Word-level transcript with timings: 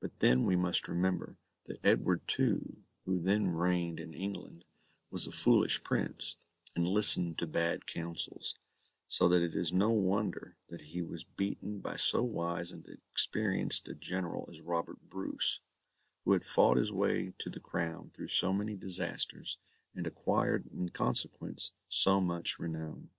But 0.00 0.18
then 0.18 0.44
we 0.44 0.56
must 0.56 0.88
remember, 0.88 1.36
that 1.66 1.78
Edward 1.86 2.22
II 2.36 2.78
who 3.04 3.20
then 3.20 3.46
reigned 3.50 4.00
in 4.00 4.12
England, 4.12 4.64
was 5.08 5.24
a 5.28 5.30
foolish 5.30 5.84
prince, 5.84 6.34
and 6.74 6.88
listened 6.88 7.38
to 7.38 7.46
bad 7.46 7.86
counsels; 7.86 8.56
so 9.06 9.28
that 9.28 9.42
it 9.42 9.54
is 9.54 9.72
no 9.72 9.90
wonder 9.90 10.56
that 10.66 10.86
he 10.86 11.00
was 11.00 11.22
beaten 11.22 11.78
by 11.78 11.94
so 11.94 12.24
wise 12.24 12.72
and 12.72 12.88
experienced 13.12 13.86
a 13.86 13.94
general 13.94 14.46
as 14.50 14.62
Robert 14.62 15.08
Bruce, 15.08 15.60
who 16.24 16.32
had 16.32 16.44
fought 16.44 16.76
his 16.76 16.90
way 16.90 17.32
to 17.38 17.48
the 17.48 17.60
crown 17.60 18.10
through 18.10 18.26
so 18.26 18.52
many 18.52 18.74
disasters, 18.74 19.58
and 19.94 20.08
acquired 20.08 20.66
in 20.72 20.88
consequence 20.88 21.70
so 21.88 22.20
much 22.20 22.58
renown. 22.58 23.10